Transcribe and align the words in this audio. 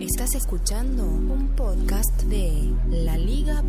Estás 0.00 0.36
escuchando 0.36 1.04
un 1.04 1.48
podcast 1.56 2.22
de 2.22 2.72
laliga.fm. 2.88 3.64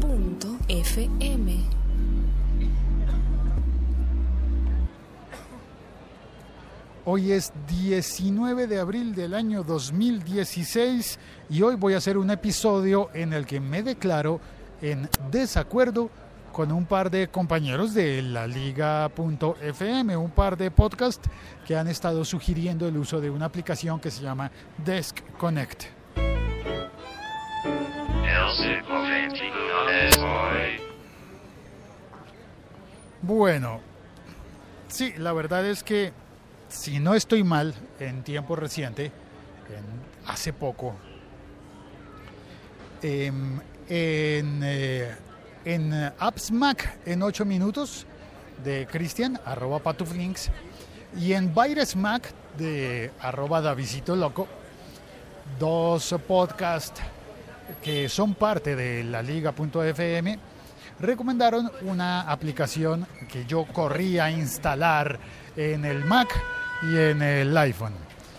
Hoy 7.05 7.31
es 7.31 7.51
19 7.67 8.67
de 8.67 8.79
abril 8.79 9.15
del 9.15 9.33
año 9.33 9.63
2016 9.63 11.17
y 11.49 11.63
hoy 11.63 11.73
voy 11.75 11.95
a 11.95 11.97
hacer 11.97 12.19
un 12.19 12.29
episodio 12.29 13.09
en 13.15 13.33
el 13.33 13.47
que 13.47 13.59
me 13.59 13.81
declaro 13.81 14.39
en 14.83 15.09
desacuerdo 15.31 16.11
con 16.51 16.71
un 16.71 16.85
par 16.85 17.09
de 17.09 17.29
compañeros 17.29 17.95
de 17.95 18.21
la 18.21 18.45
liga.fm, 18.45 20.15
un 20.15 20.29
par 20.29 20.57
de 20.57 20.69
podcasts 20.69 21.27
que 21.65 21.75
han 21.75 21.87
estado 21.87 22.23
sugiriendo 22.23 22.87
el 22.87 22.97
uso 22.97 23.19
de 23.19 23.31
una 23.31 23.45
aplicación 23.45 23.99
que 23.99 24.11
se 24.11 24.21
llama 24.21 24.51
Desk 24.85 25.21
Connect. 25.39 25.98
Bueno, 33.21 33.81
sí, 34.87 35.13
la 35.17 35.33
verdad 35.33 35.65
es 35.65 35.83
que 35.83 36.13
si 36.67 36.99
no 36.99 37.15
estoy 37.15 37.43
mal, 37.43 37.73
en 37.99 38.23
tiempo 38.23 38.55
reciente, 38.55 39.05
en, 39.05 40.29
hace 40.29 40.53
poco, 40.53 40.95
em, 43.01 43.59
en, 43.87 44.61
eh, 44.63 45.15
en 45.65 45.93
Apps 46.19 46.51
Mac 46.51 46.97
en 47.05 47.23
8 47.23 47.45
minutos 47.45 48.05
de 48.63 48.87
Cristian, 48.87 49.39
arroba 49.45 49.79
patuflinks, 49.79 50.49
y 51.17 51.33
en 51.33 51.53
Virus 51.53 51.95
Mac 51.95 52.31
de 52.57 53.11
arroba 53.19 53.61
Davisito 53.61 54.15
Loco, 54.15 54.47
dos 55.59 56.15
podcasts 56.27 57.01
que 57.81 58.09
son 58.09 58.35
parte 58.35 58.75
de 58.75 59.03
la 59.03 59.21
liga.fm, 59.21 60.39
recomendaron 60.99 61.71
una 61.83 62.21
aplicación 62.21 63.07
que 63.31 63.45
yo 63.45 63.65
corrí 63.65 64.19
a 64.19 64.31
instalar 64.31 65.19
en 65.55 65.85
el 65.85 66.03
Mac 66.05 66.29
y 66.83 66.97
en 66.97 67.21
el 67.21 67.57
iPhone. 67.57 67.93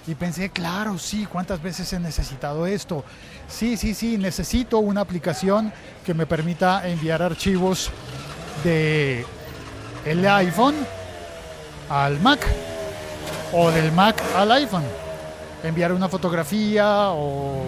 Y 0.06 0.14
pensé, 0.14 0.50
claro, 0.50 0.98
sí, 0.98 1.26
¿cuántas 1.26 1.62
veces 1.62 1.92
he 1.92 2.00
necesitado 2.00 2.66
esto? 2.66 3.04
Sí, 3.48 3.76
sí, 3.76 3.94
sí, 3.94 4.16
necesito 4.18 4.78
una 4.78 5.02
aplicación 5.02 5.72
que 6.04 6.14
me 6.14 6.26
permita 6.26 6.88
enviar 6.88 7.22
archivos 7.22 7.90
de 8.64 9.24
el 10.04 10.26
iPhone 10.26 10.74
al 11.88 12.18
Mac 12.20 12.46
o 13.52 13.70
del 13.70 13.92
Mac 13.92 14.20
al 14.36 14.52
iPhone. 14.52 14.99
Enviar 15.62 15.92
una 15.92 16.08
fotografía 16.08 17.10
o 17.10 17.64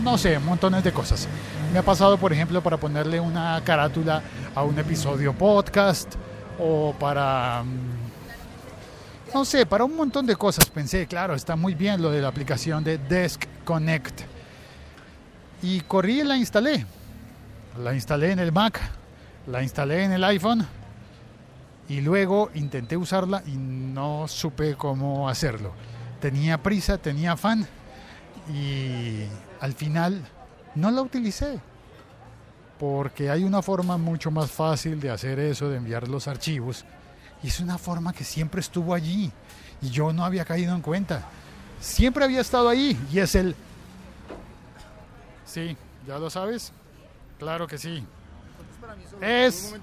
no 0.00 0.18
sé, 0.18 0.38
montones 0.38 0.82
de 0.82 0.92
cosas. 0.92 1.28
Me 1.72 1.78
ha 1.78 1.82
pasado, 1.82 2.16
por 2.18 2.32
ejemplo, 2.32 2.62
para 2.62 2.76
ponerle 2.76 3.20
una 3.20 3.60
carátula 3.64 4.22
a 4.54 4.62
un 4.62 4.78
episodio 4.78 5.32
podcast 5.32 6.14
o 6.58 6.94
para 6.98 7.64
no 9.34 9.44
sé, 9.44 9.66
para 9.66 9.84
un 9.84 9.96
montón 9.96 10.26
de 10.26 10.36
cosas 10.36 10.70
pensé, 10.70 11.08
claro, 11.08 11.34
está 11.34 11.56
muy 11.56 11.74
bien 11.74 12.00
lo 12.00 12.12
de 12.12 12.22
la 12.22 12.28
aplicación 12.28 12.84
de 12.84 12.98
Desk 12.98 13.44
Connect. 13.64 14.20
Y 15.60 15.80
corrí 15.80 16.20
y 16.20 16.22
la 16.22 16.36
instalé. 16.36 16.86
La 17.82 17.92
instalé 17.94 18.30
en 18.30 18.38
el 18.38 18.52
Mac, 18.52 18.80
la 19.48 19.60
instalé 19.64 20.04
en 20.04 20.12
el 20.12 20.22
iPhone 20.22 20.64
y 21.88 22.00
luego 22.00 22.50
intenté 22.54 22.96
usarla 22.96 23.42
y 23.44 23.56
no 23.56 24.28
supe 24.28 24.76
cómo 24.76 25.28
hacerlo. 25.28 25.72
Tenía 26.24 26.56
prisa, 26.56 26.96
tenía 26.96 27.32
afán 27.32 27.68
y 28.48 29.26
al 29.60 29.74
final 29.74 30.26
no 30.74 30.90
la 30.90 31.02
utilicé 31.02 31.60
porque 32.80 33.28
hay 33.28 33.44
una 33.44 33.60
forma 33.60 33.98
mucho 33.98 34.30
más 34.30 34.50
fácil 34.50 34.98
de 35.00 35.10
hacer 35.10 35.38
eso, 35.38 35.68
de 35.68 35.76
enviar 35.76 36.08
los 36.08 36.26
archivos 36.26 36.86
y 37.42 37.48
es 37.48 37.60
una 37.60 37.76
forma 37.76 38.14
que 38.14 38.24
siempre 38.24 38.62
estuvo 38.62 38.94
allí 38.94 39.30
y 39.82 39.90
yo 39.90 40.14
no 40.14 40.24
había 40.24 40.46
caído 40.46 40.74
en 40.74 40.80
cuenta. 40.80 41.28
Siempre 41.78 42.24
había 42.24 42.40
estado 42.40 42.70
ahí 42.70 42.98
y 43.12 43.18
es 43.18 43.34
el... 43.34 43.54
Sí, 45.44 45.76
¿ya 46.06 46.18
lo 46.18 46.30
sabes? 46.30 46.72
Claro 47.38 47.66
que 47.66 47.76
sí. 47.76 48.02
Es... 49.20 49.74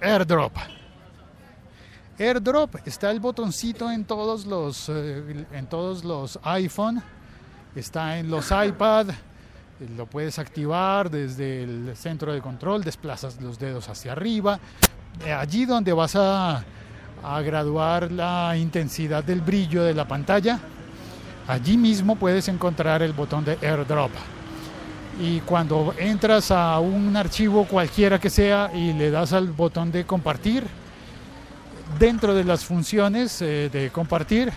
AirDrop. 0.00 0.75
AirDrop 2.18 2.76
está 2.86 3.10
el 3.10 3.20
botoncito 3.20 3.90
en 3.90 4.04
todos 4.04 4.46
los 4.46 4.88
eh, 4.88 5.46
en 5.52 5.66
todos 5.66 6.02
los 6.02 6.38
iPhone, 6.44 7.02
está 7.74 8.18
en 8.18 8.30
los 8.30 8.50
iPad, 8.66 9.08
lo 9.96 10.06
puedes 10.06 10.38
activar 10.38 11.10
desde 11.10 11.64
el 11.64 11.94
centro 11.94 12.32
de 12.32 12.40
control, 12.40 12.82
desplazas 12.82 13.40
los 13.40 13.58
dedos 13.58 13.88
hacia 13.88 14.12
arriba. 14.12 14.58
Eh, 15.24 15.32
allí 15.32 15.66
donde 15.66 15.92
vas 15.92 16.16
a, 16.16 16.64
graduar 17.44 18.12
la 18.12 18.56
intensidad 18.56 19.24
del 19.24 19.40
brillo 19.40 19.82
de 19.82 19.94
la 19.94 20.06
pantalla, 20.06 20.60
allí 21.48 21.76
mismo 21.76 22.14
puedes 22.14 22.46
encontrar 22.46 23.02
el 23.02 23.12
botón 23.12 23.44
de 23.44 23.58
AirDrop. 23.60 24.12
Y 25.20 25.40
cuando 25.40 25.92
entras 25.98 26.52
a 26.52 26.78
un 26.78 27.16
archivo 27.16 27.64
cualquiera 27.64 28.20
que 28.20 28.30
sea 28.30 28.70
y 28.72 28.92
le 28.92 29.10
das 29.10 29.32
al 29.32 29.48
botón 29.48 29.90
de 29.90 30.04
compartir, 30.06 30.64
dentro 31.98 32.34
de 32.34 32.44
las 32.44 32.64
funciones 32.64 33.40
eh, 33.40 33.70
de 33.72 33.90
compartir 33.90 34.52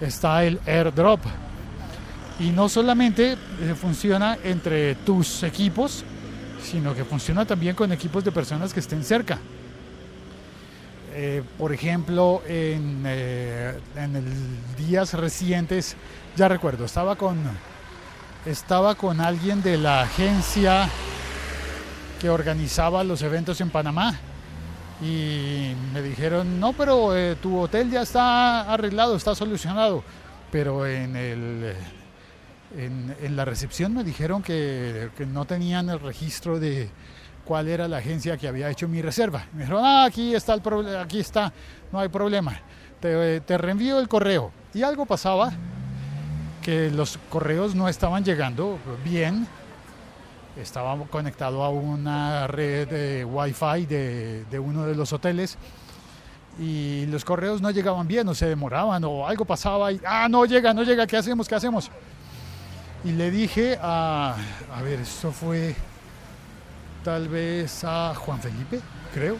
está 0.00 0.44
el 0.44 0.60
AirDrop 0.66 1.20
y 2.38 2.50
no 2.50 2.68
solamente 2.68 3.32
eh, 3.32 3.74
funciona 3.80 4.36
entre 4.44 4.94
tus 4.96 5.42
equipos, 5.42 6.04
sino 6.62 6.94
que 6.94 7.04
funciona 7.04 7.44
también 7.44 7.74
con 7.74 7.92
equipos 7.92 8.24
de 8.24 8.32
personas 8.32 8.74
que 8.74 8.80
estén 8.80 9.04
cerca. 9.04 9.38
Eh, 11.14 11.42
por 11.56 11.72
ejemplo, 11.72 12.42
en, 12.46 13.06
en 13.06 14.16
el 14.16 14.24
días 14.76 15.14
recientes, 15.14 15.96
ya 16.36 16.46
recuerdo, 16.48 16.84
estaba 16.84 17.16
con, 17.16 17.38
estaba 18.44 18.94
con 18.96 19.22
alguien 19.22 19.62
de 19.62 19.78
la 19.78 20.02
agencia 20.02 20.90
que 22.20 22.28
organizaba 22.28 23.02
los 23.02 23.22
eventos 23.22 23.62
en 23.62 23.70
Panamá 23.70 24.18
y 25.00 25.72
me 25.92 26.02
dijeron, 26.02 26.58
no, 26.58 26.72
pero 26.72 27.12
tu 27.36 27.58
hotel 27.58 27.90
ya 27.90 28.02
está 28.02 28.72
arreglado, 28.72 29.16
está 29.16 29.34
solucionado, 29.34 30.02
pero 30.50 30.86
en 30.86 31.16
el 31.16 31.74
en, 32.76 33.36
la 33.36 33.44
recepción 33.44 33.94
me 33.94 34.04
dijeron 34.04 34.42
que, 34.42 35.10
no 35.28 35.44
tenían 35.44 35.88
el 35.88 36.00
registro 36.00 36.58
de 36.58 36.90
cuál 37.44 37.68
era 37.68 37.88
la 37.88 37.98
agencia 37.98 38.36
que 38.36 38.48
había 38.48 38.70
hecho 38.70 38.88
mi 38.88 39.02
reserva. 39.02 39.46
Me 39.52 39.60
dijeron, 39.60 39.82
ah, 39.84 40.04
aquí 40.04 40.34
está 40.34 40.54
el 40.54 40.96
aquí 40.96 41.20
está, 41.20 41.52
no 41.92 42.00
hay 42.00 42.08
problema. 42.08 42.60
Te, 43.00 43.40
te 43.40 43.58
reenvío 43.58 43.98
el 44.00 44.08
correo. 44.08 44.52
Y 44.74 44.82
algo 44.82 45.06
pasaba 45.06 45.52
que 46.62 46.90
los 46.90 47.18
correos 47.30 47.74
no 47.74 47.88
estaban 47.88 48.24
llegando 48.24 48.78
bien. 49.04 49.46
Estaba 50.56 50.96
conectado 51.10 51.62
a 51.62 51.68
una 51.68 52.46
red 52.46 52.88
de 52.88 53.24
Wi-Fi 53.24 53.86
de, 53.86 54.44
de 54.50 54.58
uno 54.58 54.86
de 54.86 54.94
los 54.94 55.12
hoteles 55.12 55.58
y 56.58 57.04
los 57.06 57.24
correos 57.24 57.60
no 57.60 57.70
llegaban 57.70 58.08
bien 58.08 58.26
o 58.28 58.34
se 58.34 58.46
demoraban 58.46 59.04
o 59.04 59.26
algo 59.26 59.44
pasaba 59.44 59.92
y, 59.92 60.00
ah, 60.06 60.26
no 60.30 60.46
llega, 60.46 60.72
no 60.72 60.82
llega, 60.82 61.06
¿qué 61.06 61.18
hacemos? 61.18 61.46
¿Qué 61.46 61.54
hacemos? 61.54 61.90
y 63.06 63.12
le 63.12 63.30
dije 63.30 63.78
a, 63.80 64.34
a 64.74 64.82
ver, 64.82 65.00
eso 65.00 65.30
fue 65.30 65.76
tal 67.04 67.28
vez 67.28 67.84
a 67.84 68.12
Juan 68.16 68.40
Felipe, 68.40 68.80
creo, 69.14 69.36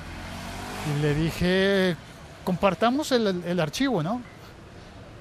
y 0.88 1.02
le 1.02 1.14
dije, 1.14 1.96
compartamos 2.44 3.10
el, 3.10 3.42
el 3.44 3.58
archivo, 3.58 4.04
¿no? 4.04 4.22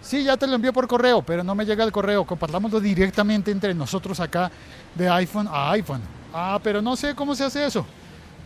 Sí, 0.05 0.23
ya 0.23 0.37
te 0.37 0.45
lo 0.45 0.53
envío 0.53 0.71
por 0.71 0.87
correo, 0.87 1.23
pero 1.23 1.43
no 1.43 1.55
me 1.55 1.65
llega 1.65 1.83
el 1.83 1.91
correo. 1.91 2.25
Compartámoslo 2.25 2.79
directamente 2.79 3.49
entre 3.49 3.73
nosotros 3.73 4.19
acá 4.19 4.51
de 4.93 5.09
iPhone 5.09 5.47
a 5.51 5.71
iPhone. 5.71 6.01
Ah, 6.31 6.59
pero 6.63 6.81
no 6.81 6.95
sé 6.95 7.15
cómo 7.15 7.33
se 7.33 7.43
hace 7.43 7.65
eso. 7.65 7.85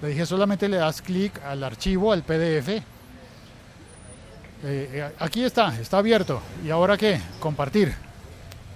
Le 0.01 0.09
dije, 0.09 0.25
solamente 0.25 0.69
le 0.69 0.77
das 0.77 1.01
clic 1.01 1.37
al 1.43 1.63
archivo, 1.63 2.13
al 2.13 2.23
PDF. 2.23 2.69
Eh, 2.69 2.83
eh, 4.63 5.11
aquí 5.19 5.43
está, 5.43 5.77
está 5.79 5.97
abierto. 5.97 6.41
¿Y 6.65 6.69
ahora 6.69 6.97
qué? 6.97 7.19
Compartir 7.41 7.93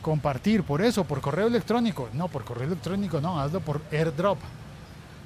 compartir 0.04 0.64
por 0.64 0.84
eso, 0.84 1.04
por 1.06 1.20
correo 1.22 1.48
electrónico. 1.48 2.10
No, 2.14 2.28
por 2.28 2.44
correo 2.44 2.68
electrónico 2.68 3.20
no, 3.20 3.40
hazlo 3.40 3.62
por 3.62 3.82
airdrop. 3.92 4.38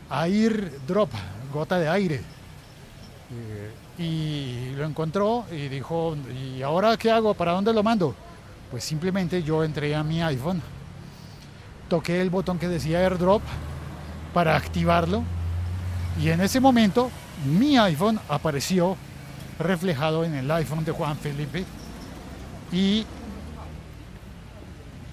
Airdrop, 0.09 1.09
gota 1.51 1.77
de 1.77 1.89
aire. 1.89 2.15
Eh, 2.15 3.71
y 3.97 4.71
lo 4.75 4.85
encontró 4.85 5.45
y 5.51 5.67
dijo, 5.69 6.15
¿y 6.33 6.61
ahora 6.61 6.97
qué 6.97 7.11
hago? 7.11 7.33
¿Para 7.33 7.53
dónde 7.53 7.73
lo 7.73 7.83
mando? 7.83 8.15
Pues 8.69 8.83
simplemente 8.83 9.43
yo 9.43 9.63
entré 9.63 9.95
a 9.95 10.03
mi 10.03 10.21
iPhone, 10.21 10.61
toqué 11.89 12.21
el 12.21 12.29
botón 12.29 12.59
que 12.59 12.67
decía 12.67 12.99
airdrop 12.99 13.41
para 14.33 14.55
activarlo 14.55 15.23
y 16.21 16.29
en 16.29 16.41
ese 16.41 16.59
momento 16.59 17.09
mi 17.45 17.77
iPhone 17.77 18.19
apareció 18.29 18.97
reflejado 19.59 20.23
en 20.23 20.35
el 20.35 20.51
iPhone 20.51 20.85
de 20.85 20.91
Juan 20.91 21.17
Felipe 21.17 21.65
y 22.71 23.05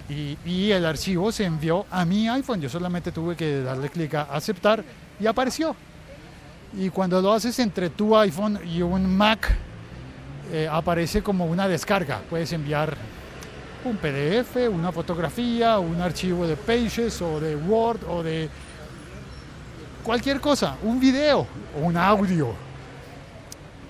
y, 0.07 0.37
y 0.45 0.71
el 0.71 0.85
archivo 0.85 1.31
se 1.31 1.45
envió 1.45 1.85
a 1.89 2.05
mi 2.05 2.29
iPhone. 2.29 2.61
Yo 2.61 2.69
solamente 2.69 3.11
tuve 3.11 3.35
que 3.35 3.61
darle 3.61 3.89
clic 3.89 4.13
a 4.13 4.23
aceptar 4.23 4.83
y 5.19 5.25
apareció. 5.25 5.75
Y 6.77 6.89
cuando 6.89 7.21
lo 7.21 7.31
haces 7.31 7.57
entre 7.59 7.89
tu 7.89 8.17
iPhone 8.17 8.59
y 8.65 8.81
un 8.81 9.15
Mac, 9.15 9.49
eh, 10.51 10.67
aparece 10.69 11.23
como 11.23 11.45
una 11.45 11.67
descarga. 11.67 12.21
Puedes 12.29 12.51
enviar 12.51 12.95
un 13.85 13.97
PDF, 13.97 14.67
una 14.71 14.91
fotografía, 14.91 15.79
un 15.79 16.01
archivo 16.01 16.45
de 16.45 16.55
Pages 16.55 17.21
o 17.21 17.39
de 17.39 17.55
Word 17.55 17.99
o 18.09 18.23
de 18.23 18.49
cualquier 20.03 20.41
cosa, 20.41 20.75
un 20.83 20.99
video 20.99 21.47
o 21.79 21.85
un 21.85 21.95
audio. 21.95 22.53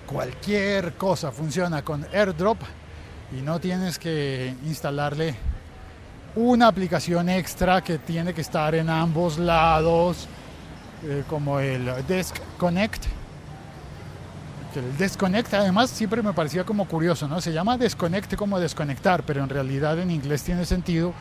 Cualquier 0.05 0.93
cosa 0.93 1.31
funciona 1.31 1.81
con 1.83 2.05
AirDrop 2.13 2.57
y 3.35 3.41
no 3.41 3.59
tienes 3.59 3.97
que 3.97 4.53
instalarle 4.65 5.35
una 6.35 6.67
aplicación 6.67 7.29
extra 7.29 7.81
que 7.81 7.97
tiene 7.97 8.33
que 8.33 8.41
estar 8.41 8.75
en 8.75 8.89
ambos 8.89 9.37
lados, 9.37 10.27
eh, 11.07 11.23
como 11.29 11.59
el 11.59 11.85
Desk 12.07 12.35
Connect. 12.57 13.05
Que 14.73 14.79
el 14.79 14.97
Desconnect 14.97 15.53
además 15.53 15.89
siempre 15.89 16.21
me 16.21 16.33
parecía 16.33 16.63
como 16.63 16.87
curioso, 16.87 17.27
¿no? 17.27 17.39
Se 17.39 17.53
llama 17.53 17.77
Desconnect 17.77 18.35
como 18.35 18.59
desconectar, 18.59 19.23
pero 19.23 19.43
en 19.43 19.49
realidad 19.49 19.99
en 19.99 20.11
inglés 20.11 20.43
tiene 20.43 20.65
sentido 20.65 21.13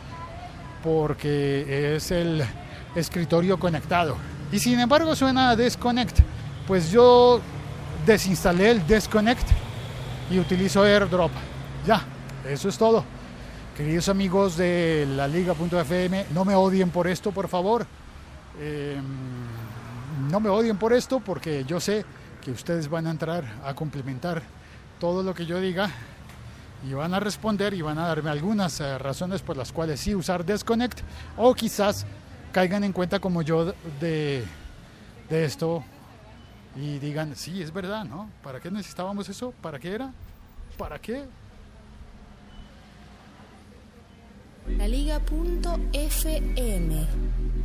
porque 0.83 1.95
es 1.97 2.11
el 2.11 2.43
escritorio 2.97 3.59
conectado. 3.59 4.17
Y 4.51 4.59
sin 4.59 4.81
embargo 4.81 5.15
suena 5.15 5.51
a 5.51 5.57
Desconnect. 5.57 6.19
Pues 6.67 6.91
yo 6.91 7.41
desinstalé 8.07 8.71
el 8.71 8.87
Desconnect 8.87 9.47
y 10.31 10.39
utilizo 10.39 10.83
AirDrop. 10.83 11.31
Ya, 11.87 12.03
eso 12.49 12.69
es 12.69 12.79
todo. 12.79 13.05
Queridos 13.77 14.09
amigos 14.09 14.57
de 14.57 15.07
la 15.17 15.29
liga.fm, 15.29 16.27
no 16.33 16.45
me 16.45 16.55
odien 16.55 16.91
por 16.91 17.07
esto, 17.07 17.33
por 17.33 17.49
favor. 17.49 17.87
Eh, 18.59 19.01
no 20.31 20.41
me 20.41 20.49
odien 20.49 20.77
por 20.77 20.93
esto 20.93 21.21
porque 21.21 21.65
yo 21.65 21.81
sé 21.81 22.05
que 22.43 22.51
ustedes 22.51 22.89
van 22.89 23.07
a 23.07 23.11
entrar 23.11 23.45
a 23.65 23.75
complementar 23.75 24.43
todo 25.01 25.23
lo 25.23 25.35
que 25.35 25.47
yo 25.47 25.61
diga 25.61 25.91
y 26.89 26.93
van 26.93 27.15
a 27.15 27.21
responder 27.21 27.75
y 27.75 27.83
van 27.83 27.99
a 27.99 28.07
darme 28.09 28.31
algunas 28.31 28.81
eh, 28.81 28.99
razones 28.99 29.43
por 29.43 29.57
las 29.57 29.73
cuales 29.73 30.01
sí 30.01 30.15
usar 30.15 30.45
Desconnect 30.45 31.01
o 31.37 31.55
quizás 31.55 32.07
caigan 32.53 32.85
en 32.85 32.93
cuenta 32.93 33.19
como 33.19 33.43
yo 33.43 33.75
de, 34.01 34.45
de 35.29 35.45
esto 35.45 35.83
y 36.77 36.99
digan, 36.99 37.37
sí, 37.37 37.63
es 37.63 37.73
verdad, 37.73 38.05
¿no? 38.05 38.29
¿Para 38.43 38.61
qué 38.61 38.71
necesitábamos 38.71 39.29
eso? 39.29 39.55
¿Para 39.63 39.79
qué 39.79 39.95
era? 39.95 40.13
¿Para 40.77 40.99
qué? 40.99 41.25
La 44.69 44.89
Liga.fm. 44.89 45.77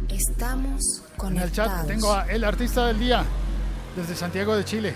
Estamos 0.10 1.04
En 1.24 1.38
el 1.38 1.52
chat 1.52 1.68
conectados. 1.68 1.88
tengo 1.88 2.14
a 2.14 2.24
El 2.30 2.44
Artista 2.44 2.88
del 2.88 3.00
Día 3.00 3.24
desde 3.96 4.16
Santiago 4.16 4.56
de 4.56 4.66
Chile. 4.66 4.94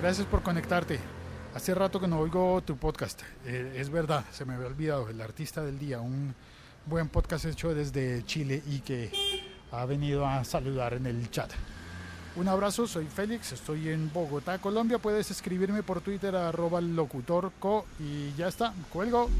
Gracias 0.00 0.26
por 0.26 0.42
conectarte. 0.42 0.98
Hace 1.54 1.74
rato 1.74 2.00
que 2.00 2.08
no 2.08 2.18
oigo 2.18 2.60
tu 2.62 2.76
podcast. 2.76 3.22
Eh, 3.46 3.76
es 3.78 3.90
verdad, 3.90 4.24
se 4.32 4.44
me 4.44 4.54
había 4.54 4.66
olvidado. 4.66 5.08
El 5.08 5.20
Artista 5.20 5.62
del 5.62 5.78
Día, 5.78 6.00
un 6.00 6.34
buen 6.84 7.08
podcast 7.08 7.44
hecho 7.46 7.74
desde 7.74 8.24
Chile 8.26 8.62
y 8.66 8.80
que 8.80 9.10
ha 9.72 9.84
venido 9.86 10.26
a 10.26 10.44
saludar 10.44 10.94
en 10.94 11.06
el 11.06 11.30
chat. 11.30 11.50
Un 12.34 12.48
abrazo, 12.48 12.86
soy 12.86 13.06
Félix, 13.06 13.52
estoy 13.52 13.88
en 13.88 14.12
Bogotá, 14.12 14.58
Colombia. 14.58 14.98
Puedes 14.98 15.30
escribirme 15.30 15.82
por 15.82 16.02
Twitter 16.02 16.36
a 16.36 16.48
arroba 16.50 16.80
locutorco 16.82 17.86
y 17.98 18.34
ya 18.36 18.48
está, 18.48 18.74
cuelgo. 18.92 19.30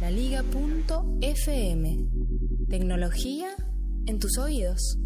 La 0.00 0.10
Liga.fm. 0.10 1.98
Tecnología 2.70 3.48
en 4.06 4.18
tus 4.18 4.38
oídos. 4.38 4.96